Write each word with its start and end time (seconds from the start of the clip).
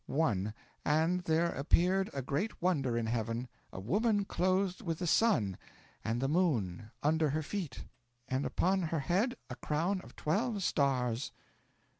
1. 0.07 0.53
And 0.83 1.19
there 1.25 1.51
appeared 1.51 2.09
a 2.11 2.23
great 2.23 2.59
wonder 2.59 2.97
in 2.97 3.05
heaven 3.05 3.47
a 3.71 3.79
woman 3.79 4.25
clothed 4.25 4.81
with 4.81 4.97
the 4.97 5.05
sun, 5.05 5.59
and 6.03 6.19
the 6.19 6.27
moon 6.27 6.89
under 7.03 7.29
her 7.29 7.43
feet, 7.43 7.83
and 8.27 8.43
upon 8.43 8.81
her 8.81 9.01
head 9.01 9.35
a 9.47 9.55
crown 9.57 10.01
of 10.01 10.15
twelve 10.15 10.63
stars." 10.63 11.31